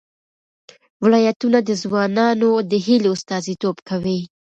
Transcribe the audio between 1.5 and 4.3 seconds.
د ځوانانو د هیلو استازیتوب کوي.